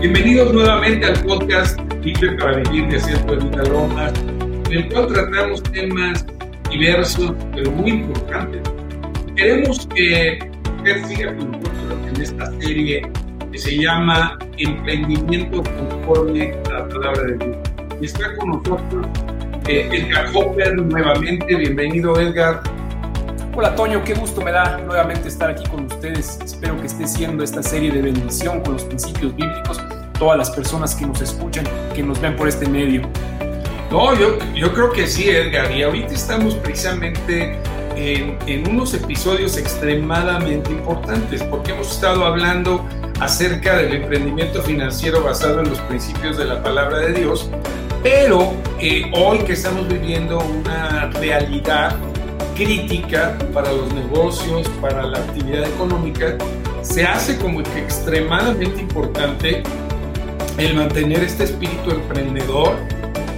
[0.00, 4.12] Bienvenidos nuevamente al podcast Libre para Vivir de Cierto de Lomas,
[4.66, 6.26] en el cual tratamos temas
[6.70, 8.60] diversos, pero muy importantes.
[9.36, 10.38] Queremos que
[10.76, 13.10] usted siga con nosotros en esta serie
[13.50, 17.56] que se llama Emprendimiento conforme a la palabra de Dios.
[18.00, 19.06] Y está con nosotros
[19.66, 21.56] eh, Edgar Hopper nuevamente.
[21.56, 22.60] Bienvenido, Edgar.
[23.58, 26.38] Hola Toño, qué gusto me da nuevamente estar aquí con ustedes.
[26.44, 29.80] Espero que esté siendo esta serie de bendición con los principios bíblicos,
[30.18, 31.64] todas las personas que nos escuchan,
[31.94, 33.08] que nos ven por este medio.
[33.90, 35.70] No, yo, yo creo que sí, Edgar.
[35.72, 37.58] Y ahorita estamos precisamente
[37.96, 42.86] en, en unos episodios extremadamente importantes, porque hemos estado hablando
[43.20, 47.48] acerca del emprendimiento financiero basado en los principios de la palabra de Dios,
[48.02, 51.96] pero eh, hoy que estamos viviendo una realidad
[52.56, 56.36] crítica para los negocios, para la actividad económica,
[56.82, 59.62] se hace como que extremadamente importante
[60.58, 62.76] el mantener este espíritu emprendedor,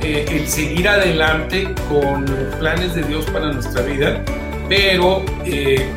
[0.02, 2.24] eh, el seguir adelante con
[2.58, 4.22] planes de Dios para nuestra vida,
[4.68, 5.88] pero eh,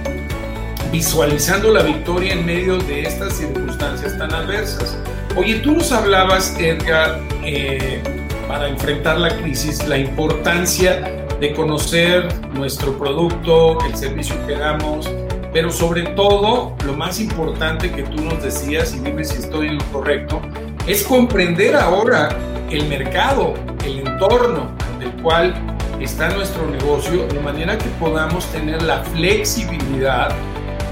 [0.91, 4.97] visualizando la victoria en medio de estas circunstancias tan adversas.
[5.35, 8.01] Oye, tú nos hablabas, Edgar, eh,
[8.47, 15.09] para enfrentar la crisis, la importancia de conocer nuestro producto, el servicio que damos,
[15.51, 19.79] pero sobre todo, lo más importante que tú nos decías, y dime si estoy en
[19.79, 20.39] lo correcto,
[20.85, 22.29] es comprender ahora
[22.69, 24.69] el mercado, el entorno
[24.99, 25.55] del cual
[25.99, 30.29] está nuestro negocio, de manera que podamos tener la flexibilidad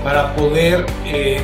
[0.03, 1.42] para poder eh,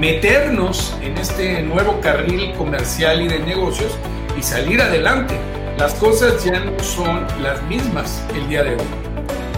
[0.00, 3.92] meternos en este nuevo carril comercial y de negocios
[4.38, 5.36] y salir adelante
[5.80, 8.82] las cosas ya no son las mismas el día de hoy.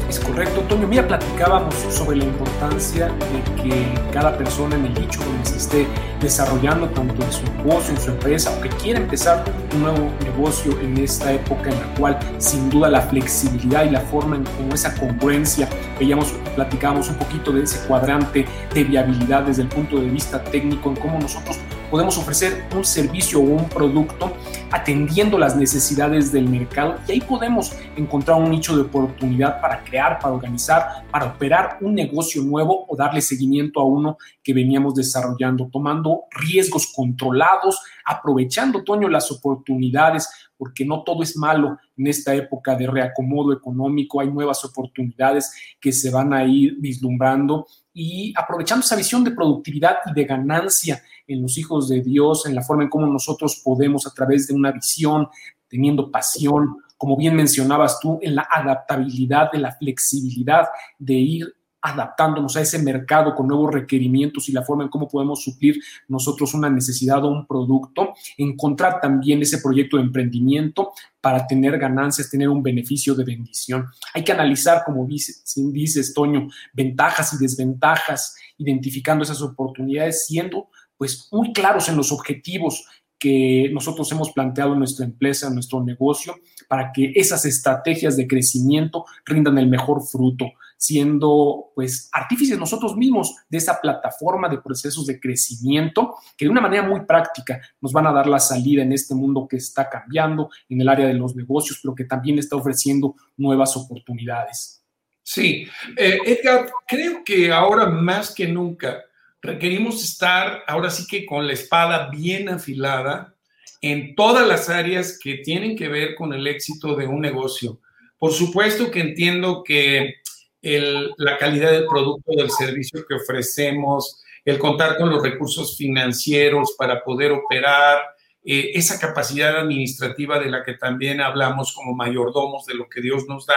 [0.08, 0.86] Es correcto, Toño.
[0.86, 5.86] Mira, platicábamos sobre la importancia de que cada persona en el nicho donde se esté
[6.20, 9.42] desarrollando, tanto en su negocio, en su empresa, o que quiera empezar
[9.74, 14.00] un nuevo negocio en esta época en la cual, sin duda, la flexibilidad y la
[14.00, 15.68] forma en como esa congruencia,
[15.98, 20.88] veíamos, platicábamos un poquito de ese cuadrante de viabilidad desde el punto de vista técnico,
[20.90, 21.58] en cómo nosotros
[21.92, 24.32] podemos ofrecer un servicio o un producto
[24.70, 30.18] atendiendo las necesidades del mercado y ahí podemos encontrar un nicho de oportunidad para crear,
[30.18, 35.68] para organizar, para operar un negocio nuevo o darle seguimiento a uno que veníamos desarrollando,
[35.70, 42.74] tomando riesgos controlados, aprovechando, Toño, las oportunidades, porque no todo es malo en esta época
[42.74, 48.96] de reacomodo económico, hay nuevas oportunidades que se van a ir vislumbrando y aprovechando esa
[48.96, 52.90] visión de productividad y de ganancia en los hijos de Dios, en la forma en
[52.90, 55.28] cómo nosotros podemos a través de una visión,
[55.68, 60.68] teniendo pasión, como bien mencionabas tú, en la adaptabilidad, de la flexibilidad,
[60.98, 65.42] de ir adaptándonos a ese mercado con nuevos requerimientos y la forma en cómo podemos
[65.42, 71.78] suplir nosotros una necesidad o un producto, encontrar también ese proyecto de emprendimiento para tener
[71.78, 73.86] ganancias, tener un beneficio de bendición.
[74.14, 80.68] Hay que analizar, como dices, dices Toño, ventajas y desventajas, identificando esas oportunidades, siendo
[81.02, 82.86] pues muy claros en los objetivos
[83.18, 86.36] que nosotros hemos planteado en nuestra empresa, en nuestro negocio,
[86.68, 93.34] para que esas estrategias de crecimiento rindan el mejor fruto, siendo pues artífices nosotros mismos
[93.48, 98.06] de esa plataforma de procesos de crecimiento que de una manera muy práctica nos van
[98.06, 101.34] a dar la salida en este mundo que está cambiando en el área de los
[101.34, 104.84] negocios, pero que también está ofreciendo nuevas oportunidades.
[105.20, 109.02] Sí, eh, Edgar, creo que ahora más que nunca
[109.42, 113.34] requerimos estar ahora sí que con la espada bien afilada
[113.80, 117.80] en todas las áreas que tienen que ver con el éxito de un negocio.
[118.16, 120.14] Por supuesto que entiendo que
[120.62, 127.02] la calidad del producto, del servicio que ofrecemos, el contar con los recursos financieros para
[127.02, 128.00] poder operar,
[128.44, 133.24] eh, esa capacidad administrativa de la que también hablamos como mayordomos de lo que Dios
[133.26, 133.56] nos da,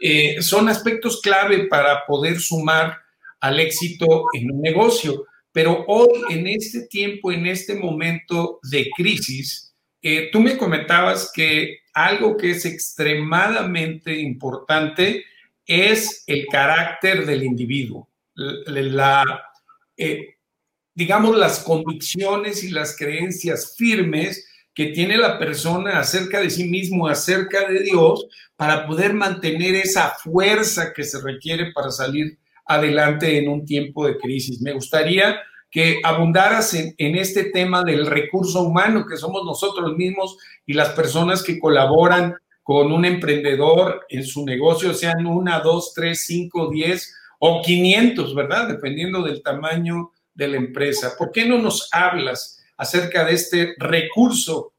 [0.00, 2.98] eh, son aspectos clave para poder sumar
[3.40, 5.26] al éxito en un negocio.
[5.52, 11.80] Pero hoy, en este tiempo, en este momento de crisis, eh, tú me comentabas que
[11.92, 15.24] algo que es extremadamente importante
[15.66, 19.24] es el carácter del individuo, la,
[19.96, 20.36] eh,
[20.94, 27.06] digamos, las convicciones y las creencias firmes que tiene la persona acerca de sí mismo,
[27.06, 28.26] acerca de Dios,
[28.56, 32.38] para poder mantener esa fuerza que se requiere para salir
[32.70, 34.60] adelante en un tiempo de crisis.
[34.60, 35.40] Me gustaría
[35.70, 40.36] que abundaras en, este tema del recurso humano, que somos nosotros mismos
[40.66, 46.26] y las personas que colaboran con un emprendedor en su negocio, sean una, dos, tres,
[46.26, 48.68] cinco, diez o quinientos, ¿verdad?
[48.68, 51.14] Dependiendo del tamaño de la empresa.
[51.18, 54.72] ¿Por qué no nos hablas acerca de este recurso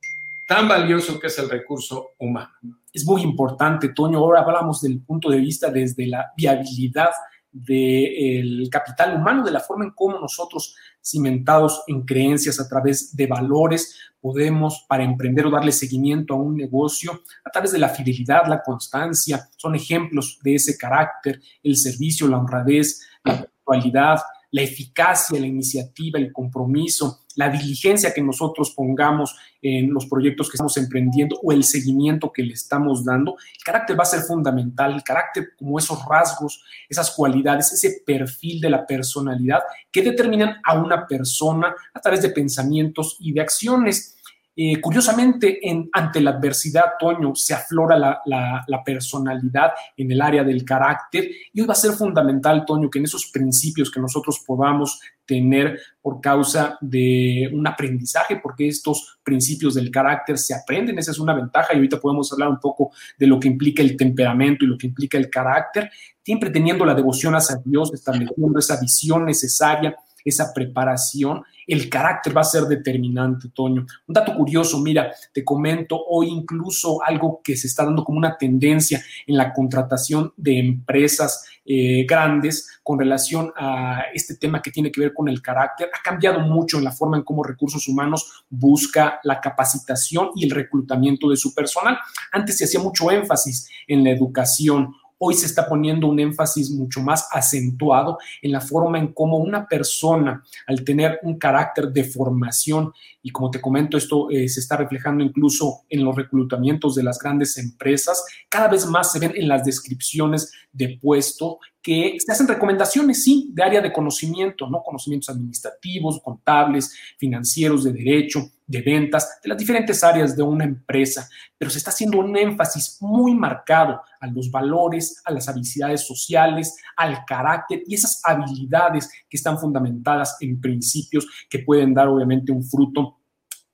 [0.51, 2.51] tan valioso que es el recurso humano.
[2.91, 4.17] Es muy importante, Toño.
[4.17, 7.11] Ahora hablamos del punto de vista desde la viabilidad
[7.51, 13.27] del capital humano, de la forma en cómo nosotros, cimentados en creencias a través de
[13.27, 18.48] valores, podemos para emprender o darle seguimiento a un negocio a través de la fidelidad,
[18.48, 24.19] la constancia, son ejemplos de ese carácter, el servicio, la honradez, la puntualidad,
[24.51, 30.56] la eficacia, la iniciativa, el compromiso, la diligencia que nosotros pongamos en los proyectos que
[30.56, 34.94] estamos emprendiendo o el seguimiento que le estamos dando, el carácter va a ser fundamental,
[34.94, 39.60] el carácter como esos rasgos, esas cualidades, ese perfil de la personalidad
[39.92, 44.18] que determinan a una persona a través de pensamientos y de acciones.
[44.63, 48.21] Eh, curiosamente, en, ante la adversidad, Toño, se aflora la,
[48.67, 52.99] la, personalidad en el área del carácter y hoy va a ser fundamental, Toño, que
[52.99, 59.73] en esos principios que nosotros podamos tener por causa de un aprendizaje, porque estos principios
[59.73, 63.25] del carácter se aprenden, esa es una ventaja y ahorita podemos hablar un poco de
[63.25, 65.89] lo que implica el temperamento y lo que implica el carácter,
[66.23, 72.41] siempre teniendo la devoción hacia Dios, estableciendo esa visión necesaria esa preparación, el carácter va
[72.41, 73.85] a ser determinante, Toño.
[74.07, 78.38] Un dato curioso, mira, te comento hoy incluso algo que se está dando como una
[78.38, 84.91] tendencia en la contratación de empresas eh, grandes con relación a este tema que tiene
[84.91, 85.89] que ver con el carácter.
[85.94, 90.51] Ha cambiado mucho en la forma en cómo recursos humanos busca la capacitación y el
[90.51, 91.97] reclutamiento de su personal.
[92.31, 97.00] Antes se hacía mucho énfasis en la educación Hoy se está poniendo un énfasis mucho
[97.00, 102.91] más acentuado en la forma en cómo una persona, al tener un carácter de formación,
[103.21, 107.19] y como te comento, esto eh, se está reflejando incluso en los reclutamientos de las
[107.19, 112.48] grandes empresas, cada vez más se ven en las descripciones de puesto que se hacen
[112.48, 114.83] recomendaciones, sí, de área de conocimiento, ¿no?
[114.83, 121.28] Conocimientos administrativos, contables, financieros, de derecho, de ventas, de las diferentes áreas de una empresa,
[121.57, 126.78] pero se está haciendo un énfasis muy marcado a los valores, a las habilidades sociales,
[126.95, 132.63] al carácter y esas habilidades que están fundamentadas en principios que pueden dar obviamente un
[132.63, 133.18] fruto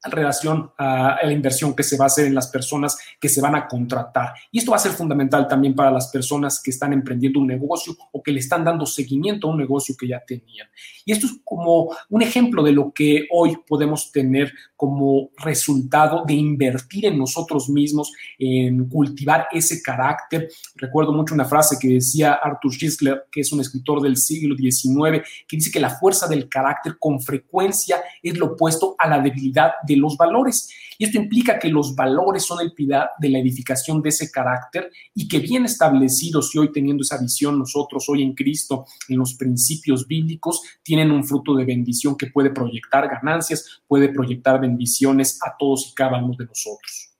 [0.10, 3.56] relación a la inversión que se va a hacer en las personas que se van
[3.56, 4.34] a contratar.
[4.52, 7.96] Y esto va a ser fundamental también para las personas que están emprendiendo un negocio
[8.12, 10.68] o que le están dando seguimiento a un negocio que ya tenían.
[11.06, 16.34] Y esto es como un ejemplo de lo que hoy podemos tener como resultado de
[16.34, 20.50] invertir en nosotros mismos, en cultivar ese carácter.
[20.76, 25.26] Recuerdo mucho una frase que decía Arthur Schistler, que es un escritor del siglo XIX,
[25.48, 29.74] que dice que la fuerza del carácter con frecuencia es lo opuesto a la debilidad
[29.86, 30.70] de los valores.
[30.98, 34.92] Y esto implica que los valores son el pilar de la edificación de ese carácter
[35.14, 39.36] y que bien establecidos y hoy teniendo esa visión nosotros hoy en Cristo, en los
[39.36, 45.56] principios bíblicos, tienen un fruto de bendición que puede proyectar ganancias, puede proyectar bendiciones a
[45.58, 47.12] todos y cada uno de nosotros.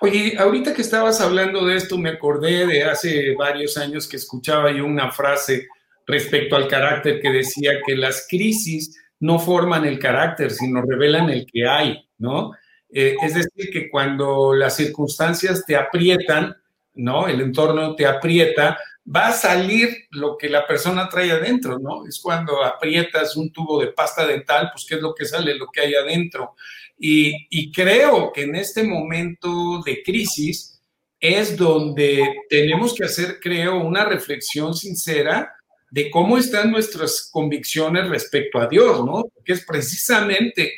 [0.00, 4.72] Oye, ahorita que estabas hablando de esto, me acordé de hace varios años que escuchaba
[4.72, 5.66] yo una frase
[6.06, 11.46] respecto al carácter que decía que las crisis no forman el carácter, sino revelan el
[11.46, 12.52] que hay, ¿no?
[12.92, 16.56] Eh, es decir, que cuando las circunstancias te aprietan,
[16.94, 17.28] ¿no?
[17.28, 18.76] El entorno te aprieta,
[19.06, 22.04] va a salir lo que la persona trae adentro, ¿no?
[22.04, 25.68] Es cuando aprietas un tubo de pasta dental, pues qué es lo que sale, lo
[25.68, 26.56] que hay adentro.
[26.98, 30.80] Y, y creo que en este momento de crisis
[31.20, 35.54] es donde tenemos que hacer, creo, una reflexión sincera
[35.92, 39.24] de cómo están nuestras convicciones respecto a Dios, ¿no?
[39.34, 40.72] Porque es precisamente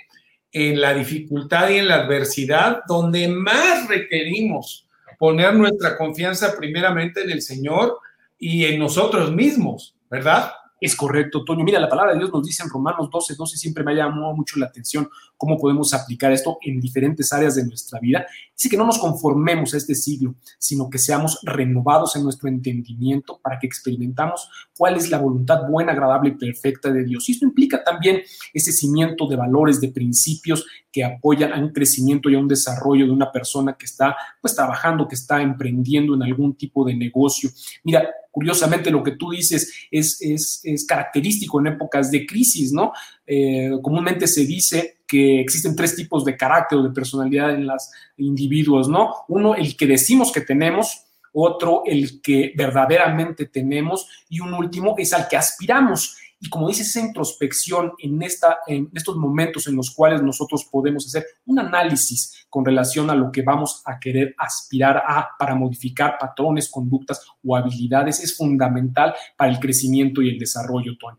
[0.50, 7.30] en la dificultad y en la adversidad donde más requerimos poner nuestra confianza primeramente en
[7.30, 7.96] el Señor
[8.40, 10.50] y en nosotros mismos, ¿verdad?
[10.80, 11.62] Es correcto, Toño.
[11.62, 14.34] Mira, la palabra de Dios nos dice en Romanos 12, 12, siempre me ha llamado
[14.34, 18.26] mucho la atención cómo podemos aplicar esto en diferentes áreas de nuestra vida.
[18.56, 23.40] Dice que no nos conformemos a este siglo, sino que seamos renovados en nuestro entendimiento
[23.42, 27.28] para que experimentamos cuál es la voluntad buena, agradable y perfecta de Dios.
[27.28, 32.30] Y esto implica también ese cimiento de valores, de principios que apoyan a un crecimiento
[32.30, 36.22] y a un desarrollo de una persona que está pues trabajando, que está emprendiendo en
[36.22, 37.50] algún tipo de negocio.
[37.82, 42.92] Mira, curiosamente lo que tú dices es, es, es característico en épocas de crisis, ¿no?
[43.26, 47.90] Eh, comúnmente se dice que existen tres tipos de carácter o de personalidad en los
[48.16, 49.14] individuos, ¿no?
[49.28, 55.12] Uno, el que decimos que tenemos, otro, el que verdaderamente tenemos y un último es
[55.12, 56.16] al que aspiramos.
[56.40, 61.06] Y como dice esa introspección en, esta, en estos momentos en los cuales nosotros podemos
[61.06, 66.18] hacer un análisis con relación a lo que vamos a querer aspirar a para modificar
[66.18, 71.18] patrones, conductas o habilidades, es fundamental para el crecimiento y el desarrollo, Toño.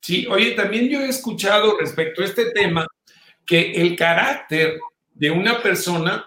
[0.00, 2.86] Sí, oye, también yo he escuchado respecto a este tema
[3.46, 4.78] que el carácter
[5.14, 6.26] de una persona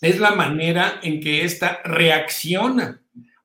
[0.00, 3.00] es la manera en que ésta reacciona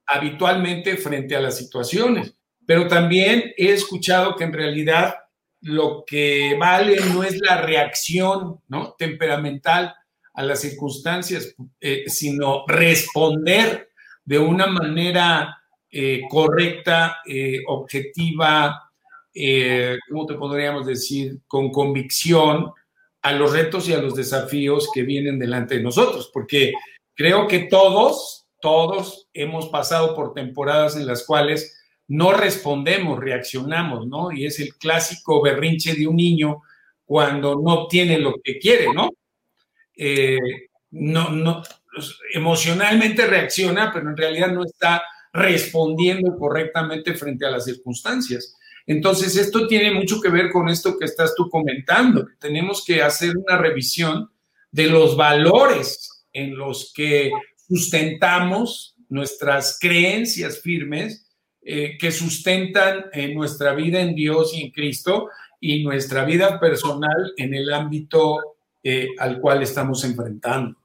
[0.07, 2.33] habitualmente frente a las situaciones.
[2.65, 5.15] Pero también he escuchado que en realidad
[5.61, 8.95] lo que vale no es la reacción ¿no?
[8.97, 9.93] temperamental
[10.33, 13.89] a las circunstancias, eh, sino responder
[14.23, 15.57] de una manera
[15.89, 18.86] eh, correcta, eh, objetiva,
[20.09, 21.39] ¿cómo te podríamos decir?
[21.47, 22.71] Con convicción
[23.21, 26.73] a los retos y a los desafíos que vienen delante de nosotros, porque
[27.13, 31.77] creo que todos, todos hemos pasado por temporadas en las cuales
[32.07, 34.31] no respondemos, reaccionamos, ¿no?
[34.31, 36.61] Y es el clásico berrinche de un niño
[37.05, 39.09] cuando no obtiene lo que quiere, ¿no?
[39.97, 40.37] Eh,
[40.91, 41.63] no, no,
[42.33, 45.03] emocionalmente reacciona, pero en realidad no está
[45.33, 48.56] respondiendo correctamente frente a las circunstancias.
[48.87, 52.25] Entonces, esto tiene mucho que ver con esto que estás tú comentando.
[52.39, 54.31] Tenemos que hacer una revisión
[54.71, 57.31] de los valores en los que
[57.67, 61.27] sustentamos nuestras creencias firmes
[61.61, 65.29] eh, que sustentan eh, nuestra vida en Dios y en Cristo
[65.59, 68.37] y nuestra vida personal en el ámbito
[68.81, 70.77] eh, al cual estamos enfrentando.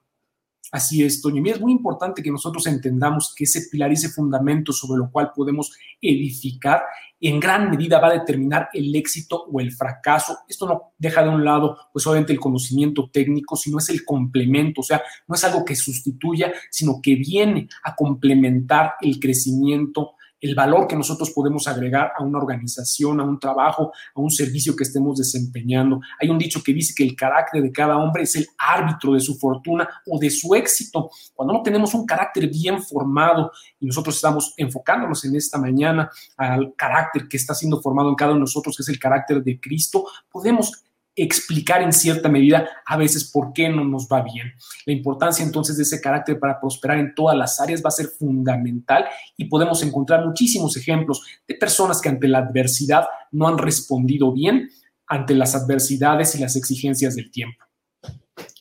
[0.73, 1.43] Así es, Toño.
[1.45, 5.31] Y es muy importante que nosotros entendamos que ese pilar, ese fundamento sobre lo cual
[5.37, 6.83] podemos edificar,
[7.29, 10.39] en gran medida va a determinar el éxito o el fracaso.
[10.49, 14.81] Esto no deja de un lado, pues obviamente el conocimiento técnico, sino es el complemento,
[14.81, 20.57] o sea, no es algo que sustituya, sino que viene a complementar el crecimiento el
[20.57, 24.83] valor que nosotros podemos agregar a una organización, a un trabajo, a un servicio que
[24.83, 26.01] estemos desempeñando.
[26.21, 29.21] Hay un dicho que dice que el carácter de cada hombre es el árbitro de
[29.21, 31.11] su fortuna o de su éxito.
[31.33, 36.75] Cuando no tenemos un carácter bien formado y nosotros estamos enfocándonos en esta mañana al
[36.75, 39.61] carácter que está siendo formado en cada uno de nosotros, que es el carácter de
[39.61, 40.83] Cristo, podemos
[41.15, 44.53] explicar en cierta medida a veces por qué no nos va bien.
[44.87, 48.07] La importancia entonces de ese carácter para prosperar en todas las áreas va a ser
[48.07, 49.05] fundamental
[49.37, 54.71] y podemos encontrar muchísimos ejemplos de personas que ante la adversidad no han respondido bien
[55.07, 57.65] ante las adversidades y las exigencias del tiempo.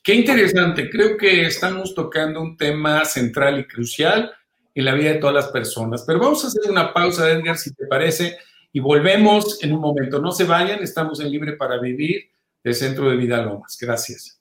[0.04, 4.32] Qué interesante, creo que estamos tocando un tema central y crucial
[4.74, 7.74] en la vida de todas las personas, pero vamos a hacer una pausa, Edgar, si
[7.74, 8.38] te parece,
[8.74, 10.20] y volvemos en un momento.
[10.20, 12.32] No se vayan, estamos en Libre para Vivir
[12.64, 13.78] del Centro de Vida Lomas.
[13.80, 14.40] Gracias.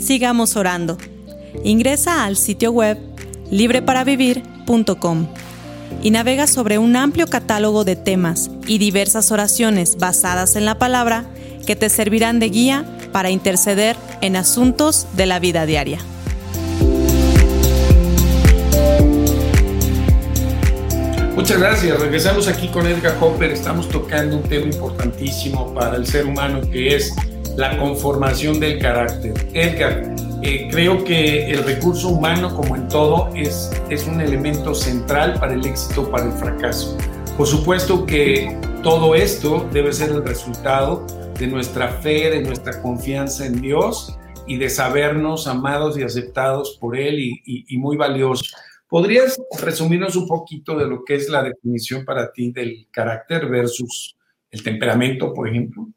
[0.00, 0.98] Sigamos orando.
[1.64, 2.98] Ingresa al sitio web
[3.50, 5.28] libreparavivir.com
[6.02, 11.24] y navega sobre un amplio catálogo de temas y diversas oraciones basadas en la palabra
[11.66, 15.98] que te servirán de guía para interceder en asuntos de la vida diaria.
[21.34, 22.00] Muchas gracias.
[22.00, 23.50] Regresamos aquí con Edgar Hopper.
[23.50, 27.12] Estamos tocando un tema importantísimo para el ser humano que es
[27.56, 29.34] la conformación del carácter.
[29.52, 35.34] Edgar, eh, creo que el recurso humano, como en todo, es, es un elemento central
[35.40, 36.96] para el éxito, para el fracaso.
[37.36, 41.04] Por supuesto que todo esto debe ser el resultado
[41.36, 46.96] de nuestra fe, de nuestra confianza en Dios y de sabernos amados y aceptados por
[46.96, 48.54] Él y, y muy valiosos.
[48.88, 54.16] ¿Podrías resumirnos un poquito de lo que es la definición para ti del carácter versus
[54.50, 55.88] el temperamento, por ejemplo?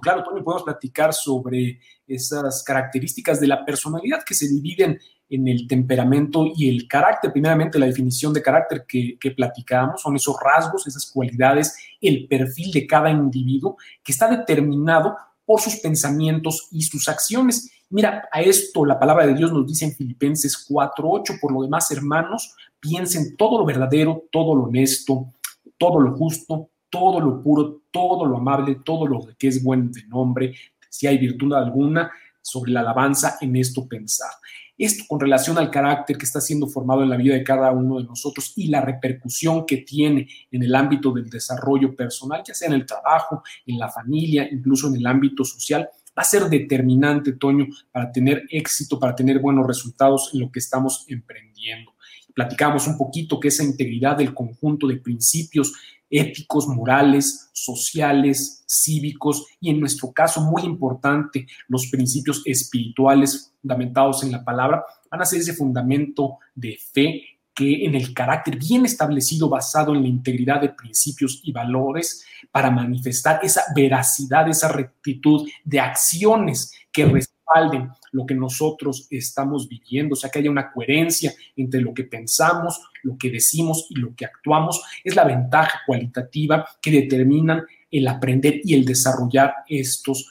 [0.00, 4.98] Claro, Tony, podemos platicar sobre esas características de la personalidad que se dividen
[5.28, 7.32] en el temperamento y el carácter.
[7.32, 12.70] Primeramente, la definición de carácter que, que platicábamos son esos rasgos, esas cualidades, el perfil
[12.72, 17.70] de cada individuo que está determinado por sus pensamientos y sus acciones.
[17.90, 21.90] Mira, a esto la palabra de Dios nos dice en Filipenses 4:8, por lo demás,
[21.90, 25.32] hermanos, piensen todo lo verdadero, todo lo honesto,
[25.78, 30.04] todo lo justo, todo lo puro, todo lo amable, todo lo que es buen de
[30.06, 30.54] nombre,
[30.88, 32.10] si hay virtud alguna,
[32.40, 34.30] sobre la alabanza en esto pensar.
[34.76, 37.98] Esto con relación al carácter que está siendo formado en la vida de cada uno
[37.98, 42.68] de nosotros y la repercusión que tiene en el ámbito del desarrollo personal, ya sea
[42.68, 47.32] en el trabajo, en la familia, incluso en el ámbito social, va a ser determinante,
[47.32, 51.92] Toño, para tener éxito, para tener buenos resultados en lo que estamos emprendiendo.
[52.34, 55.72] Platicamos un poquito que esa integridad del conjunto de principios
[56.14, 64.30] éticos, morales, sociales, cívicos y en nuestro caso muy importante, los principios espirituales fundamentados en
[64.30, 67.22] la palabra, van a ser ese fundamento de fe
[67.54, 72.70] que en el carácter bien establecido basado en la integridad de principios y valores para
[72.70, 77.06] manifestar esa veracidad, esa rectitud de acciones que
[77.44, 82.04] respalden lo que nosotros estamos viviendo, o sea, que haya una coherencia entre lo que
[82.04, 88.08] pensamos, lo que decimos y lo que actuamos, es la ventaja cualitativa que determinan el
[88.08, 90.30] aprender y el desarrollar estos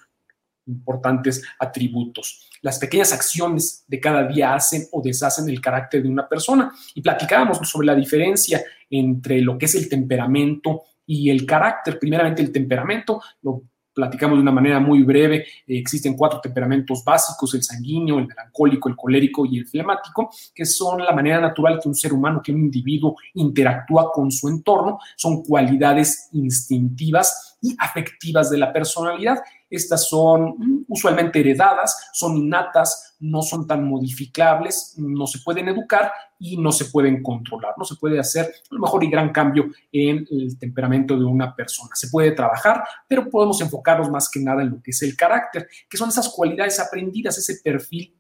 [0.66, 2.50] importantes atributos.
[2.62, 6.72] Las pequeñas acciones de cada día hacen o deshacen el carácter de una persona.
[6.96, 12.00] Y platicábamos sobre la diferencia entre lo que es el temperamento y el carácter.
[12.00, 17.54] Primeramente el temperamento, lo platicamos de una manera muy breve, eh, existen cuatro temperamentos básicos,
[17.54, 21.90] el sanguíneo, el melancólico, el colérico y el flemático, que son la manera natural que
[21.90, 28.50] un ser humano, que un individuo interactúa con su entorno, son cualidades instintivas y afectivas
[28.50, 29.40] de la personalidad.
[29.76, 36.58] Estas son usualmente heredadas, son innatas, no son tan modificables, no se pueden educar y
[36.58, 37.74] no se pueden controlar.
[37.76, 41.56] No se puede hacer a lo mejor y gran cambio en el temperamento de una
[41.56, 41.90] persona.
[41.96, 45.68] Se puede trabajar, pero podemos enfocarnos más que nada en lo que es el carácter,
[45.90, 48.16] que son esas cualidades aprendidas, ese perfil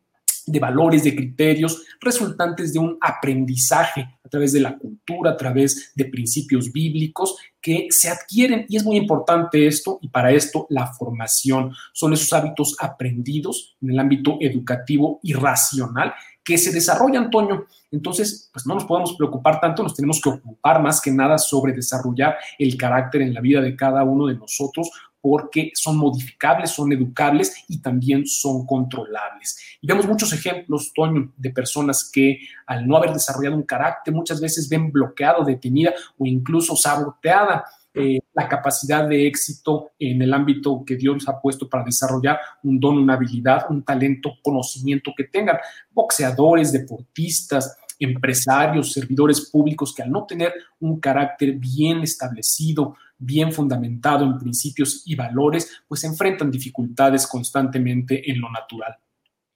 [0.45, 5.93] de valores, de criterios, resultantes de un aprendizaje a través de la cultura, a través
[5.95, 8.65] de principios bíblicos que se adquieren.
[8.67, 13.91] Y es muy importante esto, y para esto la formación son esos hábitos aprendidos en
[13.91, 17.65] el ámbito educativo y racional que se desarrollan, Antonio.
[17.89, 21.71] Entonces, pues no nos podemos preocupar tanto, nos tenemos que ocupar más que nada sobre
[21.71, 24.91] desarrollar el carácter en la vida de cada uno de nosotros
[25.23, 29.57] porque son modificables, son educables y también son controlables.
[29.79, 34.41] Y vemos muchos ejemplos, Toño, de personas que al no haber desarrollado un carácter muchas
[34.41, 37.63] veces ven bloqueado, detenida o incluso saboteada
[37.93, 42.77] eh, la capacidad de éxito en el ámbito que Dios ha puesto para desarrollar un
[42.77, 45.57] don, una habilidad, un talento, conocimiento que tengan.
[45.91, 54.25] Boxeadores, deportistas, empresarios, servidores públicos que al no tener un carácter bien establecido, bien fundamentado
[54.25, 58.95] en principios y valores, pues enfrentan dificultades constantemente en lo natural.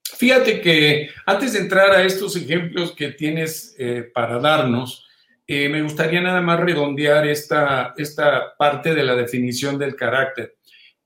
[0.03, 5.05] Fíjate que antes de entrar a estos ejemplos que tienes eh, para darnos,
[5.45, 10.57] eh, me gustaría nada más redondear esta, esta parte de la definición del carácter.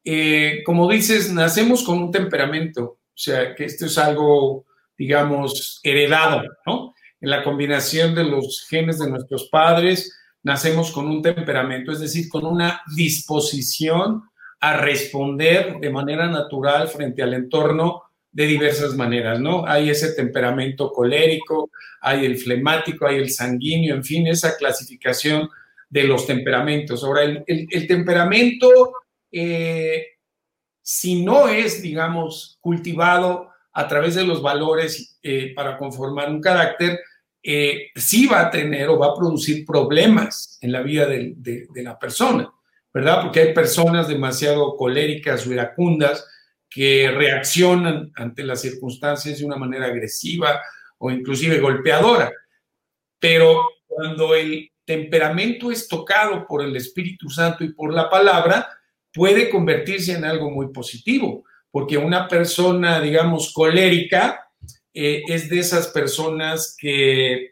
[0.03, 4.65] Eh, como dices, nacemos con un temperamento, o sea, que esto es algo,
[4.97, 6.93] digamos, heredado, ¿no?
[7.21, 12.27] En la combinación de los genes de nuestros padres, nacemos con un temperamento, es decir,
[12.27, 14.23] con una disposición
[14.59, 19.65] a responder de manera natural frente al entorno de diversas maneras, ¿no?
[19.67, 25.49] Hay ese temperamento colérico, hay el flemático, hay el sanguíneo, en fin, esa clasificación
[25.89, 27.03] de los temperamentos.
[27.03, 28.69] Ahora, el, temperamento,
[29.31, 30.05] eh,
[30.81, 36.99] si no es, digamos, cultivado a través de los valores eh, para conformar un carácter,
[37.43, 41.97] eh, sí va a tener o va a producir problemas en la vida de, la
[41.97, 42.49] persona,
[42.93, 43.21] ¿verdad?
[43.23, 46.27] Porque hay personas demasiado coléricas o iracundas
[46.69, 50.61] que reaccionan ante las circunstancias de una manera agresiva
[50.99, 52.31] o inclusive golpeadora.
[53.19, 58.67] Pero cuando el temperamento es tocado por el Espíritu Santo y por la palabra,
[59.13, 64.50] puede convertirse en algo muy positivo, porque una persona, digamos, colérica,
[64.93, 67.51] eh, es de esas personas que,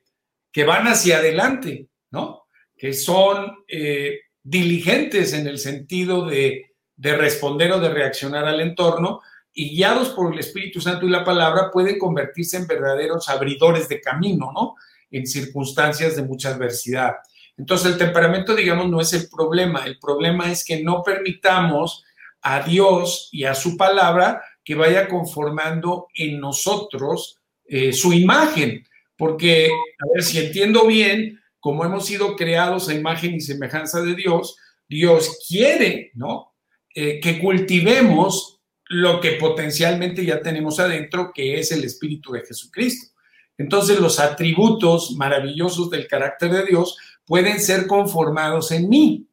[0.51, 2.45] que, van hacia adelante, ¿no?
[2.77, 9.21] Que son eh, diligentes en el sentido de, de responder o de reaccionar al entorno
[9.53, 14.01] y guiados por el Espíritu Santo y la palabra pueden convertirse en verdaderos abridores de
[14.01, 14.75] camino, ¿no?
[15.11, 17.15] En circunstancias de mucha adversidad.
[17.57, 19.85] Entonces el temperamento, digamos, no es el problema.
[19.85, 22.03] El problema es que no permitamos
[22.41, 28.85] a Dios y a su palabra que vaya conformando en nosotros eh, su imagen.
[29.17, 34.13] Porque, a ver, si entiendo bien, como hemos sido creados a imagen y semejanza de
[34.13, 36.53] Dios, Dios quiere, ¿no?
[36.93, 43.15] Eh, que cultivemos lo que potencialmente ya tenemos adentro, que es el Espíritu de Jesucristo.
[43.57, 49.25] Entonces, los atributos maravillosos del carácter de Dios pueden ser conformados en mí.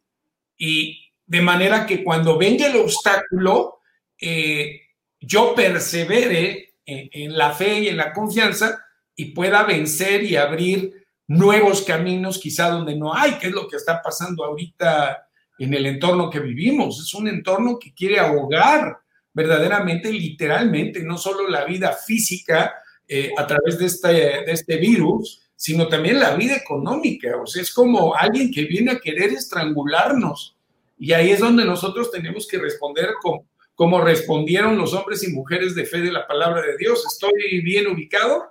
[0.56, 3.80] Y de manera que cuando venga el obstáculo,
[4.18, 4.80] eh,
[5.26, 8.78] yo persevere en, la fe y en la confianza
[9.16, 13.76] y pueda vencer y abrir nuevos caminos quizá donde no hay, que es lo que
[13.76, 15.26] está pasando ahorita
[15.58, 17.00] en el entorno que vivimos.
[17.00, 18.98] Es un entorno que quiere ahogar
[19.32, 22.74] verdaderamente, literalmente, no solo la vida física
[23.08, 27.36] eh, a través de este, de este virus, sino también la vida económica.
[27.42, 30.56] O sea, es como alguien que viene a querer estrangularnos.
[30.98, 33.40] Y ahí es donde nosotros tenemos que responder con,
[33.76, 37.04] como respondieron los hombres y mujeres de fe de la palabra de Dios.
[37.06, 38.42] ¿Estoy bien ubicado?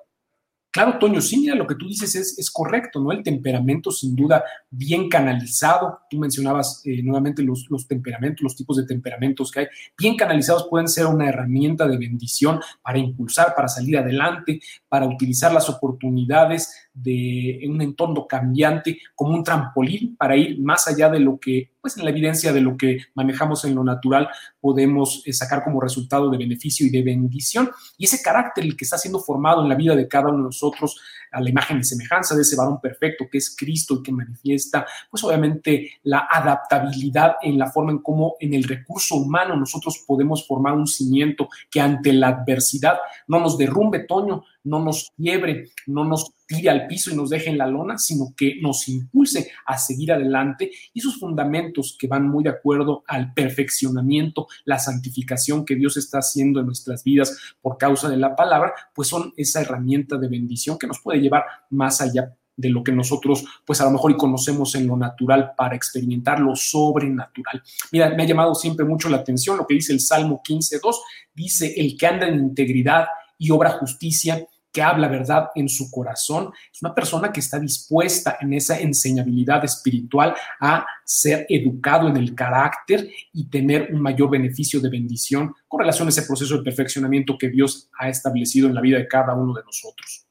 [0.71, 3.13] Claro, Toño, sí, mira, lo que tú dices es, correcto, ¿no?
[3.13, 5.99] El temperamento sin duda bien canalizado.
[6.09, 9.67] Tú mencionabas eh, nuevamente los, temperamentos, los tipos de temperamentos que hay.
[9.97, 14.59] Bien canalizados pueden ser una herramienta de bendición para impulsar, para salir adelante,
[14.89, 21.10] para utilizar las oportunidades de un entorno cambiante como un trampolín para ir más allá
[21.10, 24.29] de lo que, pues en la evidencia de lo que manejamos en lo natural,
[24.62, 27.69] podemos eh, sacar como resultado de beneficio y de bendición.
[27.97, 30.43] Y ese carácter, el que está siendo formado en la vida de cada uno de
[30.45, 30.99] nosotros,
[31.36, 34.86] a la imagen y semejanza de ese varón perfecto que es Cristo y que manifiesta,
[35.12, 40.48] pues obviamente la adaptabilidad en la forma en cómo en el recurso humano nosotros podemos
[40.48, 46.04] formar un cimiento que ante la adversidad no nos derrumbe, Toño, no nos quiebre, no
[46.04, 49.78] nos tire al piso y nos deje en la lona, sino que nos impulse a
[49.78, 50.71] seguir adelante.
[50.93, 56.19] Y esos fundamentos que van muy de acuerdo al perfeccionamiento, la santificación que Dios está
[56.19, 60.78] haciendo en nuestras vidas por causa de la palabra, pues son esa herramienta de bendición
[60.78, 64.17] que nos puede llevar más allá de lo que nosotros, pues a lo mejor y
[64.17, 67.61] conocemos en lo natural para experimentar lo sobrenatural.
[67.91, 70.95] Mira, me ha llamado siempre mucho la atención lo que dice el Salmo 15.2,
[71.33, 73.07] dice, el que anda en integridad
[73.38, 78.38] y obra justicia, que habla verdad en su corazón, es una persona que está dispuesta
[78.41, 84.81] en esa enseñabilidad espiritual a ser educado en el carácter y tener un mayor beneficio
[84.81, 88.81] de bendición con relación a ese proceso de perfeccionamiento que Dios ha establecido en la
[88.81, 90.24] vida de cada uno de nosotros.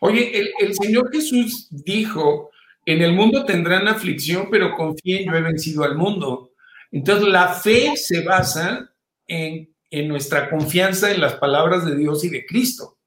[0.00, 2.50] Oye, el, Señor Jesús dijo,
[2.86, 6.52] en el mundo tendrán aflicción, pero confíen, yo he vencido al mundo.
[6.90, 8.90] Entonces, la fe se basa
[9.26, 12.98] en, en nuestra confianza en las palabras de Dios y de Cristo.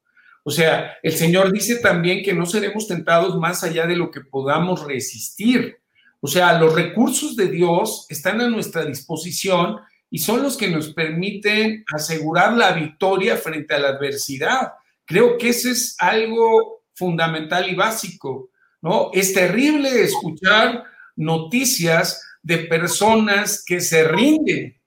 [0.44, 4.20] O sea, el Señor dice también que no seremos tentados más allá de lo que
[4.20, 5.78] podamos resistir.
[6.20, 9.78] O sea, los recursos de Dios están a nuestra disposición
[10.10, 14.74] y son los que nos permiten asegurar la victoria frente a la adversidad.
[15.04, 19.10] Creo que ese es algo fundamental y básico, ¿no?
[19.12, 20.84] Es terrible escuchar
[21.16, 24.80] noticias de personas que se rinden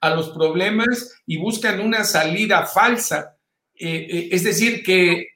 [0.00, 3.38] a los problemas y buscan una salida falsa
[3.78, 5.28] eh, eh, es decir, que,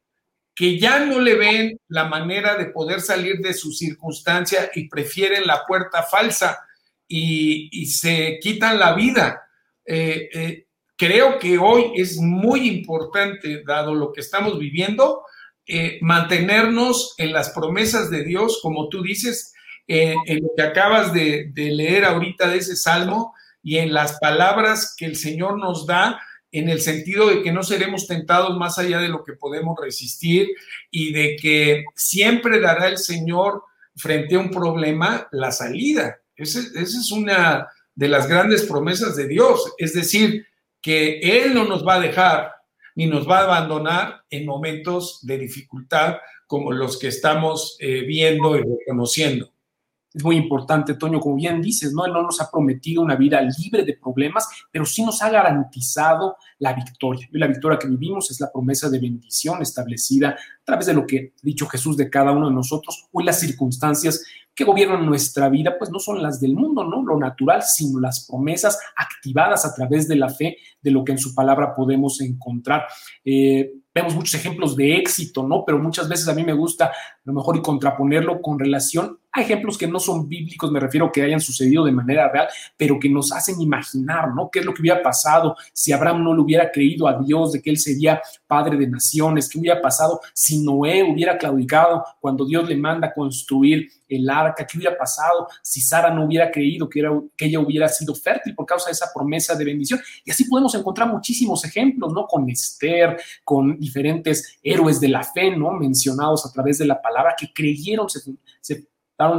[0.55, 5.47] que ya no le ven la manera de poder salir de su circunstancia y prefieren
[5.47, 6.59] la puerta falsa
[7.07, 9.43] y, se quitan la vida.
[9.87, 15.23] Eh, creo que hoy es muy importante, dado lo que estamos viviendo,
[16.01, 19.55] mantenernos en las promesas de Dios, como tú dices,
[19.87, 24.95] en lo que acabas de, de leer ahorita de ese salmo y en las palabras
[24.97, 26.21] que el Señor nos da
[26.53, 30.49] en el sentido de que no seremos tentados más allá de lo que podemos resistir
[30.91, 33.63] y de que siempre dará el Señor
[33.97, 36.19] frente a un problema la salida.
[36.37, 40.47] Esa, es una de las grandes promesas de Dios, es decir,
[40.81, 42.53] que Él no nos va a dejar
[42.95, 48.57] ni nos va a abandonar en momentos de dificultad como los que estamos eh, viendo
[48.57, 49.52] y reconociendo
[50.15, 52.05] es muy importante, Toño, como bien dices, ¿no?
[52.05, 56.37] Él no nos ha prometido una vida libre de problemas, pero sí nos ha garantizado
[56.59, 57.29] la victoria.
[57.33, 61.07] Y la victoria que vivimos es la promesa de bendición establecida a través de lo
[61.07, 63.09] que ha dicho Jesús de cada uno de nosotros.
[63.13, 64.23] Hoy las circunstancias
[64.55, 67.03] que gobiernan nuestra vida, pues no son las del mundo, ¿no?
[67.03, 71.19] Lo natural, sino las promesas activadas a través de la fe, de lo que en
[71.19, 72.85] su palabra podemos encontrar.
[73.25, 75.65] Eh, vemos muchos ejemplos de éxito, ¿no?
[75.65, 76.93] Pero muchas veces a mí me gusta
[77.25, 81.11] a lo mejor y contraponerlo con relación hay ejemplos que no son bíblicos, me refiero
[81.11, 84.51] que hayan sucedido de manera real, pero que nos hacen imaginar, ¿no?
[84.53, 87.63] ¿Qué es lo que hubiera pasado si Abraham no le hubiera creído a Dios de
[87.63, 89.49] que él sería padre de naciones?
[89.49, 94.67] ¿Qué hubiera pasado si Noé hubiera claudicado cuando Dios le manda construir el arca?
[94.67, 98.55] ¿Qué hubiera pasado si Sara no hubiera creído que, era, que ella hubiera sido fértil
[98.55, 99.99] por causa de esa promesa de bendición?
[100.27, 102.27] Y así podemos encontrar muchísimos ejemplos, ¿no?
[102.27, 105.71] Con Esther, con diferentes héroes de la fe, ¿no?
[105.71, 108.21] Mencionados a través de la palabra que creyeron, se,
[108.61, 108.87] se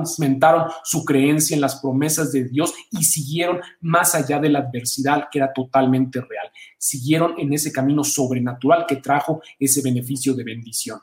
[0.05, 5.27] cimentaron su creencia en las promesas de Dios y siguieron más allá de la adversidad
[5.31, 6.49] que era totalmente real.
[6.77, 10.99] Siguieron en ese camino sobrenatural que trajo ese beneficio de bendición.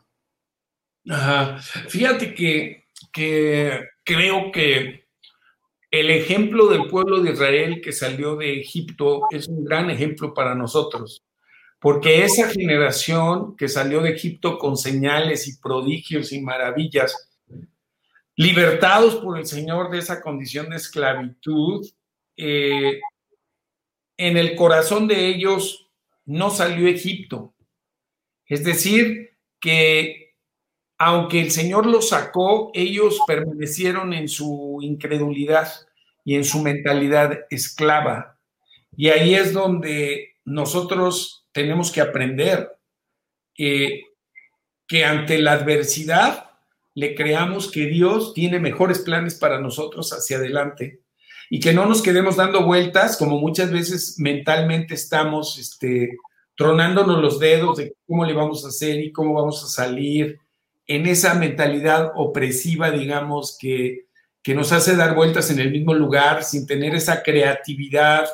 [1.88, 5.08] Fíjate que, que creo que
[5.90, 10.54] el ejemplo del pueblo de Israel que salió de Egipto es un gran ejemplo para
[10.54, 11.22] nosotros,
[11.80, 17.30] porque esa generación que salió de Egipto con señales y prodigios y maravillas,
[18.36, 21.88] libertados por el Señor de esa condición de esclavitud,
[22.36, 23.00] eh,
[24.18, 25.90] en el corazón de ellos
[26.26, 27.54] no salió Egipto.
[28.46, 30.34] Es decir, que
[30.98, 35.68] aunque el Señor los sacó, ellos permanecieron en su incredulidad
[36.26, 38.38] y en su mentalidad esclava.
[38.94, 42.76] Y ahí es donde nosotros tenemos que aprender
[43.54, 46.50] que ante la adversidad
[46.94, 51.00] le creamos que Dios tiene mejores planes para nosotros hacia adelante
[51.48, 56.16] y que no nos quedemos dando vueltas como muchas veces mentalmente estamos este,
[56.56, 60.38] tronándonos los dedos de cómo le vamos a hacer y cómo vamos a salir.
[60.86, 64.06] en esa mentalidad opresiva, digamos, que,
[64.42, 68.28] que nos hace dar vueltas en el mismo lugar sin tener esa creatividad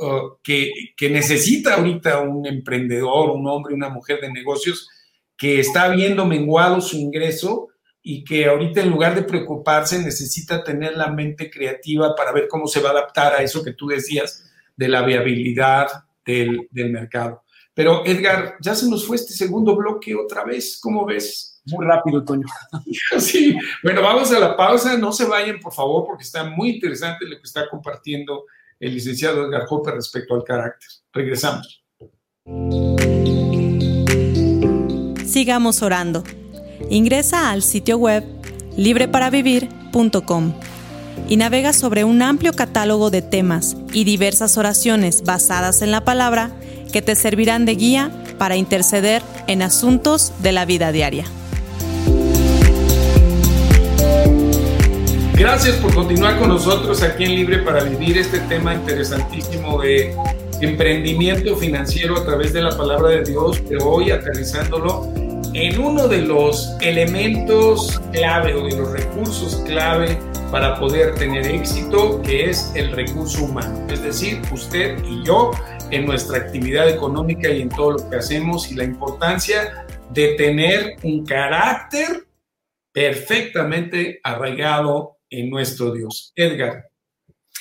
[0.00, 4.88] uh, que, que, necesita ahorita un emprendedor, un hombre, una mujer de negocios
[5.36, 7.68] que está viendo menguado su ingreso
[8.02, 12.66] y que ahorita en lugar de preocuparse necesita tener la mente creativa para ver cómo
[12.66, 15.88] se va a adaptar a eso que tú decías de la viabilidad
[16.24, 17.42] del, del mercado.
[17.74, 21.50] Pero Edgar, ya se nos fue este segundo bloque otra vez, ¿cómo ves?
[21.66, 22.46] Muy rápido, Toño.
[23.18, 27.26] Sí, bueno, vamos a la pausa, no se vayan, por favor, porque está muy interesante
[27.26, 28.44] lo que está compartiendo
[28.80, 30.88] el licenciado Edgar Hopper respecto al carácter.
[31.12, 31.84] Regresamos.
[35.26, 36.24] Sigamos orando.
[36.88, 38.24] Ingresa al sitio web
[38.76, 40.54] libreparavivir.com
[41.28, 46.50] y navega sobre un amplio catálogo de temas y diversas oraciones basadas en la palabra
[46.92, 51.26] que te servirán de guía para interceder en asuntos de la vida diaria.
[55.40, 60.14] Gracias por continuar con nosotros aquí en Libre para Vivir este tema interesantísimo de
[60.60, 65.10] emprendimiento financiero a través de la palabra de Dios, pero hoy aterrizándolo
[65.54, 70.18] en uno de los elementos clave o de los recursos clave
[70.50, 75.52] para poder tener éxito, que es el recurso humano, es decir, usted y yo
[75.90, 80.96] en nuestra actividad económica y en todo lo que hacemos y la importancia de tener
[81.02, 82.26] un carácter
[82.92, 86.32] perfectamente arraigado en nuestro Dios.
[86.36, 86.90] Edgar.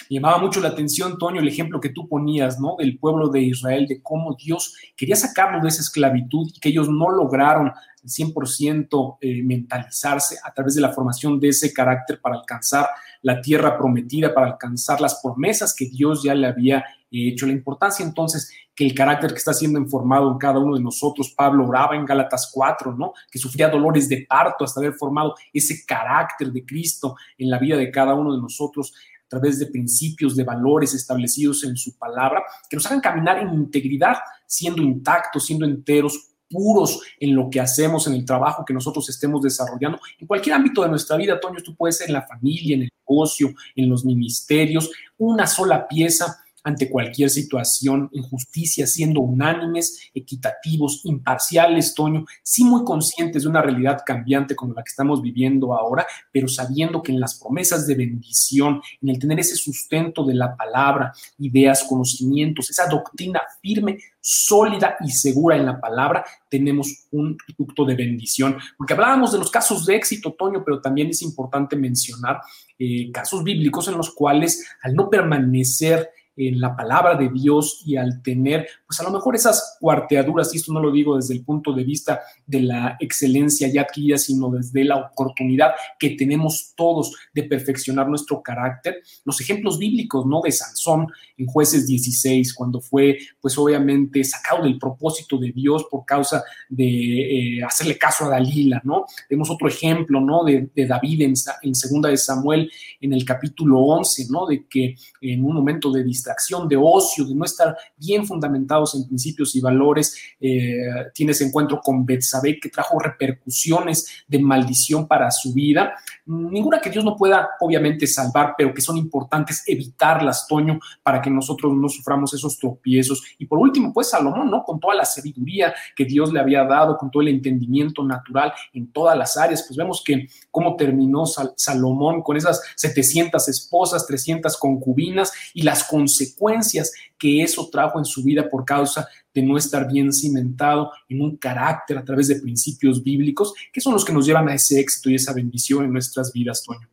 [0.10, 2.76] Llamaba mucho la atención, Toño, el ejemplo que tú ponías, ¿no?
[2.78, 6.90] Del pueblo de Israel, de cómo Dios quería sacarlo de esa esclavitud y que ellos
[6.90, 7.72] no lograron
[8.04, 12.88] 100% eh, mentalizarse a través de la formación de ese carácter para alcanzar
[13.22, 17.46] la tierra prometida, para alcanzar las promesas que Dios ya le había hecho.
[17.46, 21.34] La importancia entonces que el carácter que está siendo informado en cada uno de nosotros,
[21.36, 23.14] Pablo oraba en Gálatas 4, ¿no?
[23.30, 27.76] Que sufría dolores de parto hasta haber formado ese carácter de Cristo en la vida
[27.76, 28.94] de cada uno de nosotros
[29.26, 33.54] a través de principios, de valores establecidos en su palabra, que nos hagan caminar en
[33.54, 39.08] integridad, siendo intactos, siendo enteros, puros en lo que hacemos, en el trabajo que nosotros
[39.10, 42.76] estemos desarrollando, en cualquier ámbito de nuestra vida, Toño, tú puedes ser en la familia,
[42.76, 50.10] en el negocio, en los ministerios, una sola pieza ante cualquier situación, injusticia, siendo unánimes,
[50.14, 55.74] equitativos, imparciales, Toño, sí muy conscientes de una realidad cambiante como la que estamos viviendo
[55.74, 60.36] ahora, pero sabiendo que en las promesas de bendición, en el tener ese sustento de
[60.36, 67.38] la palabra, ideas, conocimientos, esa doctrina firme, sólida y segura en la palabra, tenemos un
[67.38, 68.58] producto de bendición.
[68.78, 72.42] Porque hablábamos de los casos de éxito, Toño, pero también es importante mencionar
[72.78, 76.10] eh, casos bíblicos en los cuales al no permanecer
[76.40, 80.58] en la palabra de Dios y al tener, pues a lo mejor esas cuarteaduras, y
[80.58, 84.50] esto no lo digo desde el punto de vista de la excelencia ya adquirida, sino
[84.50, 89.02] desde la oportunidad que tenemos todos de perfeccionar nuestro carácter.
[89.26, 90.40] Los ejemplos bíblicos, ¿no?
[90.42, 96.06] De Sansón en jueces 16, cuando fue, pues obviamente, sacado del propósito de Dios por
[96.06, 99.06] causa de eh, hacerle caso a Dalila, ¿no?
[99.28, 100.46] Tenemos otro ejemplo, ¿no?
[100.46, 102.72] De, David en, en segunda de Samuel,
[103.02, 104.48] en el capítulo 11, ¿no?
[104.48, 108.96] De que en un momento de distracción, acción, de ocio, de no estar bien fundamentados
[108.96, 110.16] en principios y valores.
[110.40, 110.78] Eh,
[111.14, 115.94] tienes encuentro con Betsabé que trajo repercusiones de maldición para su vida.
[116.26, 121.30] Ninguna que Dios no pueda, obviamente, salvar, pero que son importantes evitarlas, Toño, para que
[121.30, 123.24] nosotros no suframos esos tropiezos.
[123.38, 124.64] Y por último, pues Salomón, ¿no?
[124.64, 128.92] Con toda la sabiduría que Dios le había dado, con todo el entendimiento natural en
[128.92, 135.32] todas las áreas, pues vemos que cómo terminó Salomón con esas 700 esposas, 300 concubinas
[135.54, 139.88] y las consecuencias consecuencias que eso trajo en su vida por causa de no estar
[139.88, 144.26] bien cimentado en un carácter a través de principios bíblicos, que son los que nos
[144.26, 146.88] llevan a ese éxito y esa bendición en nuestras vidas, Toño.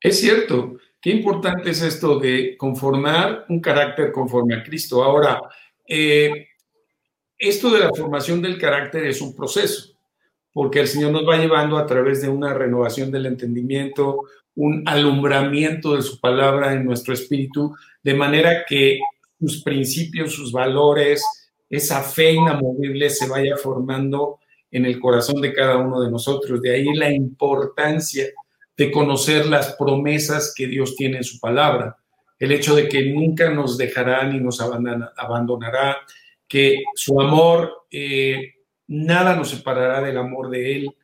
[0.00, 5.02] Es cierto, qué importante es esto de conformar un carácter conforme a Cristo.
[5.02, 5.40] Ahora,
[5.88, 6.48] eh,
[7.38, 9.96] esto de la formación del carácter es un proceso,
[10.52, 14.24] porque el Señor nos va llevando a través de una renovación del entendimiento,
[14.56, 19.00] un alumbramiento de su palabra en nuestro espíritu, de manera que
[19.40, 21.24] sus principios, sus valores,
[21.68, 24.38] esa fe inamovible se vaya formando
[24.70, 26.60] en el corazón de cada uno de nosotros.
[26.60, 28.26] De ahí la importancia
[28.76, 31.96] de conocer las promesas que Dios tiene en su palabra,
[32.38, 35.98] el hecho de que nunca nos dejará ni nos abandonará,
[36.48, 38.54] que su amor, eh,
[38.88, 40.96] nada nos separará del amor de Él,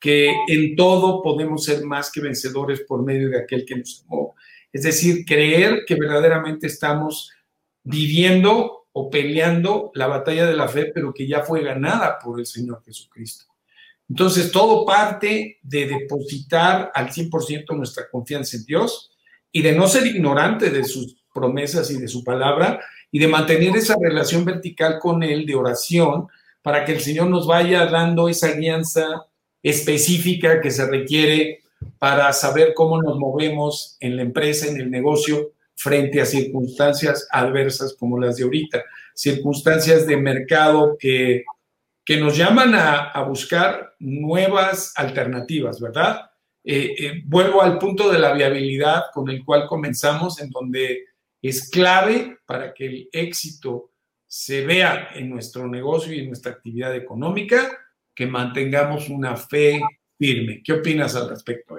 [0.00, 4.34] que en todo podemos ser más que vencedores por medio de aquel que nos amó.
[4.72, 7.32] Es decir, creer que verdaderamente estamos
[7.82, 12.46] viviendo o peleando la batalla de la fe, pero que ya fue ganada por el
[12.46, 13.46] Señor Jesucristo.
[14.08, 19.10] Entonces, todo parte de depositar al 100% nuestra confianza en Dios
[19.52, 23.76] y de no ser ignorante de sus promesas y de su palabra y de mantener
[23.76, 26.28] esa relación vertical con Él de oración
[26.62, 29.26] para que el Señor nos vaya dando esa alianza
[29.62, 31.60] específica que se requiere
[31.98, 37.94] para saber cómo nos movemos en la empresa, en el negocio, frente a circunstancias adversas
[37.98, 41.44] como las de ahorita, circunstancias de mercado que,
[42.04, 46.30] que nos llaman a, buscar nuevas alternativas, ¿verdad?
[46.64, 51.04] Eh, eh, vuelvo al punto de la viabilidad con el cual comenzamos, en donde
[51.40, 53.92] es clave para que el éxito
[54.26, 57.78] se vea en nuestro negocio y en nuestra actividad económica,
[58.14, 59.80] que mantengamos una fe
[60.18, 60.62] firme.
[60.62, 61.76] ¿Qué opinas al respecto?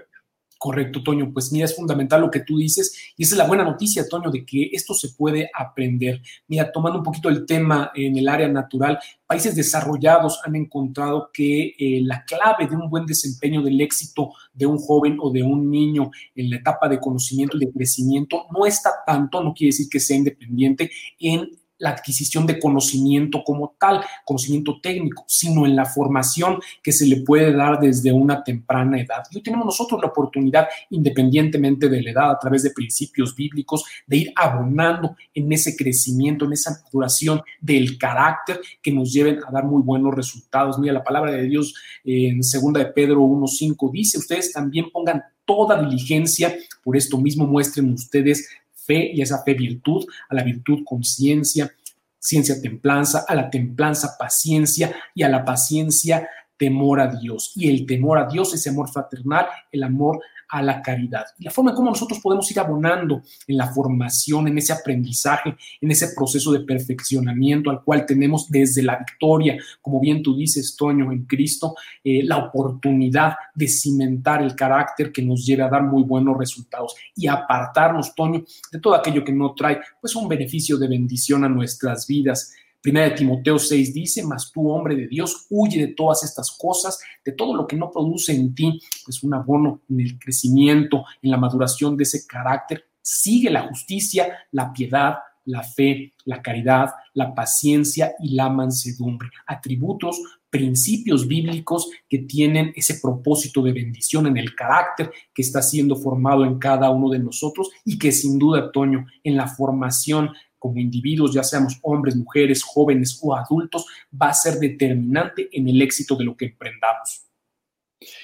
[0.60, 1.32] Correcto, Toño.
[1.32, 4.30] Pues mira, es fundamental lo que tú dices y esa es la buena noticia, Toño,
[4.30, 6.22] de que esto se puede aprender.
[6.50, 11.76] Mira, tomando un poquito el tema en el área natural, países desarrollados han encontrado que
[11.80, 15.72] eh, la clave de un buen desempeño del éxito de un joven o de un
[15.72, 19.88] niño en la etapa de conocimiento y de crecimiento no está tanto, no quiere decir
[19.90, 25.86] que sea independiente, en la adquisición de conocimiento como tal, conocimiento técnico, sino en la
[25.86, 29.24] formación que se le puede dar desde una temprana edad.
[29.32, 34.18] Y tenemos nosotros la oportunidad, independientemente de la edad, a través de principios bíblicos, de
[34.18, 39.66] ir abonando en ese crecimiento, en esa maduración del carácter que nos lleven a dar
[39.66, 40.78] muy buenos resultados.
[40.78, 45.82] Mira, la palabra de Dios en segunda de Pedro 1.5 dice, ustedes también pongan toda
[45.82, 48.48] diligencia, por esto mismo muestren ustedes
[48.90, 51.72] fe y esa fe virtud, a la virtud conciencia,
[52.18, 57.54] ciencia templanza, a la templanza paciencia y a la paciencia temor a Dios.
[57.56, 61.26] Y el temor a Dios, ese amor fraternal, el amor a la caridad.
[61.38, 65.56] Y la forma en cómo nosotros podemos ir abonando en la formación, en ese aprendizaje,
[65.80, 70.76] en ese proceso de perfeccionamiento al cual tenemos desde la victoria, como bien tú dices,
[70.76, 75.84] Toño, en Cristo, eh, la oportunidad de cimentar el carácter que nos lleve a dar
[75.84, 80.78] muy buenos resultados y apartarnos, Toño, de todo aquello que no trae pues un beneficio
[80.78, 82.54] de bendición a nuestras vidas.
[82.82, 87.00] Primera de Timoteo 6 dice, mas tú, hombre de Dios, huye de todas estas cosas,
[87.26, 91.32] de todo lo que no produce en ti, pues un abono en el crecimiento, en
[91.32, 92.86] la maduración de ese carácter.
[93.02, 95.16] Sigue la justicia, la piedad,
[95.46, 99.30] la fe, la caridad, la paciencia y la mansedumbre.
[99.48, 105.96] Atributos, principios bíblicos que tienen ese propósito de bendición en el carácter que está siendo
[105.96, 110.80] formado en cada uno de nosotros y que sin duda, Toño, en la formación como
[110.80, 116.16] individuos, ya seamos hombres, mujeres, jóvenes o adultos, va a ser determinante en el éxito
[116.16, 117.26] de lo que emprendamos.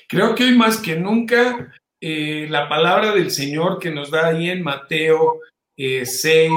[0.08, 4.50] Creo que hoy más que nunca eh, la palabra del Señor que nos da ahí
[4.50, 5.39] en Mateo
[5.76, 6.50] 6, eh,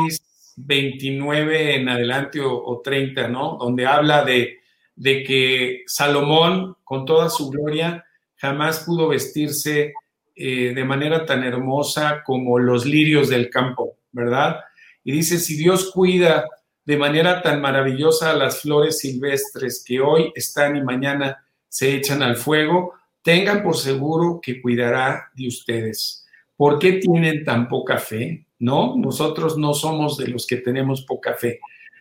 [0.57, 3.57] 29 en adelante o, 30, ¿no?
[3.59, 4.59] Donde habla de,
[4.97, 8.05] de que Salomón, con toda su gloria,
[8.37, 9.95] jamás pudo vestirse
[10.35, 14.61] eh, de manera tan hermosa como los lirios del campo, ¿verdad?
[15.05, 16.47] Y dice, si Dios cuida
[16.89, 22.23] de manera tan maravillosa a las flores silvestres que hoy están y mañana se echan
[22.23, 26.27] al fuego, tengan por seguro que cuidará de ustedes.
[26.57, 28.47] ¿Por qué tienen tan poca fe?
[28.59, 31.61] No, nosotros no somos de los que tenemos poca fe.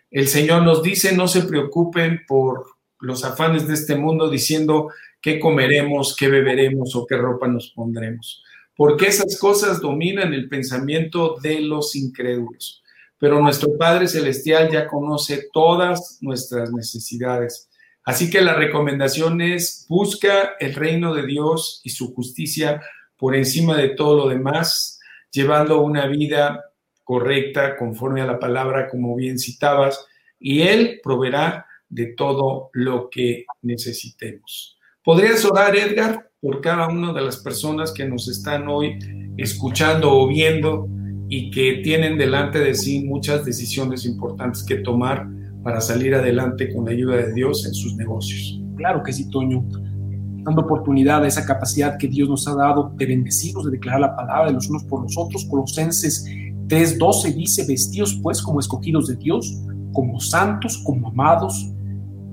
[0.10, 2.66] El Señor nos dice, no se preocupen por
[3.02, 4.90] los afanes de este mundo diciendo
[5.22, 8.42] qué comeremos, qué beberemos o qué ropa nos pondremos,
[8.76, 12.84] porque esas cosas dominan el pensamiento de los incrédulos
[13.20, 17.70] pero nuestro Padre Celestial ya conoce todas nuestras necesidades.
[18.04, 22.82] Así que la recomendación es busca el reino de Dios y su justicia
[23.18, 25.00] por encima de todo lo demás,
[25.32, 26.64] llevando una vida
[27.04, 30.06] correcta conforme a la palabra, como bien citabas,
[30.40, 34.78] y Él proveerá de todo lo que necesitemos.
[35.04, 39.00] ¿Podrías orar, Edgar, por cada una de las personas que nos están hoy
[39.38, 40.88] escuchando o viendo?
[41.30, 45.28] Y que tienen delante de sí muchas decisiones importantes que tomar
[45.64, 48.62] para salir adelante con la ayuda de Dios en sus negocios.
[48.78, 49.66] Claro que sí, Toño.
[50.44, 54.16] Dando oportunidad a esa capacidad que Dios nos ha dado de bendecirnos, de declarar la
[54.16, 55.44] palabra de los unos por los otros.
[55.46, 56.26] Colosenses
[56.68, 59.62] 3:12 dice, vestidos pues como escogidos de Dios,
[59.92, 61.74] como santos, como amados,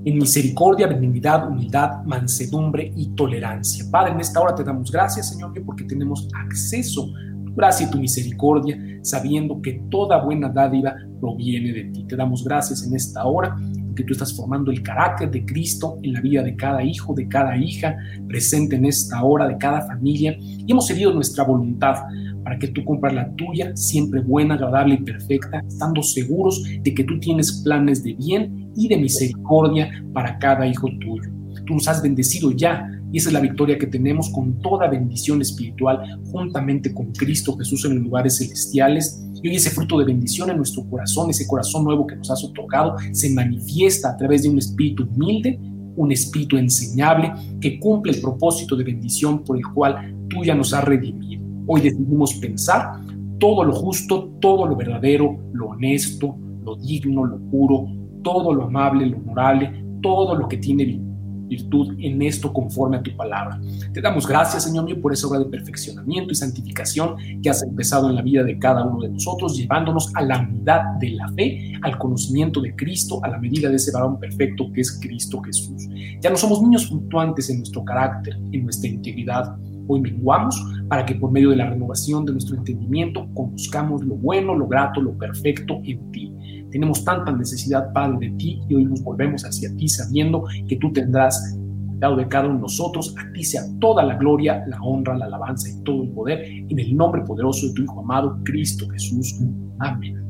[0.05, 3.83] en misericordia, benignidad, humildad, mansedumbre y tolerancia.
[3.91, 7.11] Padre, en esta hora te damos gracias, Señor, porque tenemos acceso
[7.55, 12.05] gracia y tu misericordia, sabiendo que toda buena dádiva proviene de ti.
[12.07, 13.55] Te damos gracias en esta hora,
[13.95, 17.27] que tú estás formando el carácter de Cristo en la vida de cada hijo, de
[17.27, 17.95] cada hija,
[18.27, 21.95] presente en esta hora, de cada familia, y hemos seguido nuestra voluntad
[22.43, 27.03] para que tú cumplas la tuya, siempre buena, agradable y perfecta, estando seguros de que
[27.03, 31.31] tú tienes planes de bien y de misericordia para cada hijo tuyo.
[31.65, 35.41] Tú nos has bendecido ya Y esa es la victoria que tenemos con toda bendición
[35.41, 39.25] espiritual juntamente con Cristo Jesús en los lugares celestiales.
[39.41, 42.43] Y hoy ese fruto de bendición en nuestro corazón, ese corazón nuevo que nos has
[42.43, 45.57] otorgado, se manifiesta a través de un espíritu humilde,
[45.95, 50.73] un espíritu enseñable que cumple el propósito de bendición por el cual tú ya nos
[50.73, 51.41] has redimido.
[51.67, 52.99] Hoy decidimos pensar
[53.39, 56.35] todo lo justo, todo lo verdadero, lo honesto,
[56.65, 57.87] lo digno, lo puro,
[58.23, 61.04] todo lo amable, lo honorable, todo lo que tiene
[61.47, 63.59] virtud en esto conforme a tu palabra.
[63.93, 68.09] Te damos gracias, Señor mío, por esa obra de perfeccionamiento y santificación que has empezado
[68.09, 71.73] en la vida de cada uno de nosotros, llevándonos a la unidad de la fe,
[71.81, 75.87] al conocimiento de Cristo, a la medida de ese varón perfecto que es Cristo Jesús.
[76.21, 79.55] Ya no somos niños fluctuantes en nuestro carácter, en nuestra integridad.
[79.87, 84.55] Hoy menguamos para que por medio de la renovación de nuestro entendimiento conozcamos lo bueno,
[84.55, 86.34] lo grato, lo perfecto en ti.
[86.75, 90.91] Tenemos tanta necesidad, Padre, de ti y hoy nos volvemos hacia ti sabiendo que tú
[90.91, 91.57] tendrás
[91.87, 93.15] cuidado de cada uno de nosotros.
[93.17, 96.77] A ti sea toda la gloria, la honra, la alabanza y todo el poder en
[96.77, 99.39] el nombre poderoso de tu Hijo amado, Cristo Jesús.
[99.79, 100.21] Amén.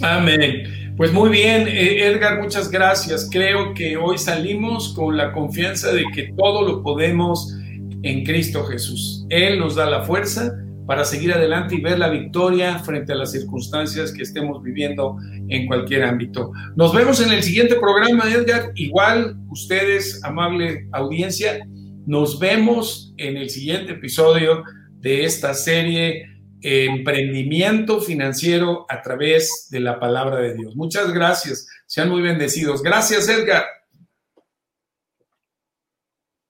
[0.00, 0.94] Amén.
[0.96, 3.28] Pues muy bien, eh, Edgar, muchas gracias.
[3.28, 7.58] Creo que hoy salimos con la confianza de que todo lo podemos
[8.04, 9.26] en Cristo Jesús.
[9.30, 10.54] Él nos da la fuerza
[10.88, 15.18] para seguir adelante y ver la victoria frente a las circunstancias que estemos viviendo
[15.50, 16.50] en cualquier ámbito.
[16.76, 18.72] Nos vemos en el siguiente programa, Edgar.
[18.74, 21.60] Igual, ustedes, amable audiencia,
[22.06, 24.64] nos vemos en el siguiente episodio
[24.94, 26.24] de esta serie
[26.62, 30.74] Emprendimiento Financiero a través de la palabra de Dios.
[30.74, 31.68] Muchas gracias.
[31.84, 32.82] Sean muy bendecidos.
[32.82, 33.77] Gracias, Edgar.